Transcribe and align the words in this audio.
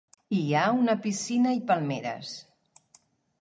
Hi 0.35 0.39
ha 0.55 0.63
una 0.77 0.95
piscina 1.03 1.53
i 1.59 1.61
palmeres. 1.73 2.33